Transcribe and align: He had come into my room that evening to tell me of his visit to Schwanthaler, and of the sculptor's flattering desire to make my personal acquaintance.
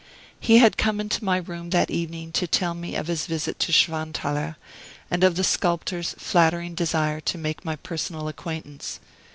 He 0.39 0.57
had 0.57 0.77
come 0.79 0.99
into 0.99 1.23
my 1.23 1.37
room 1.37 1.69
that 1.69 1.91
evening 1.91 2.31
to 2.31 2.47
tell 2.47 2.73
me 2.73 2.95
of 2.95 3.05
his 3.05 3.27
visit 3.27 3.59
to 3.59 3.71
Schwanthaler, 3.71 4.55
and 5.11 5.23
of 5.23 5.35
the 5.35 5.43
sculptor's 5.43 6.15
flattering 6.17 6.73
desire 6.73 7.19
to 7.21 7.37
make 7.37 7.63
my 7.63 7.75
personal 7.75 8.27
acquaintance. 8.27 8.99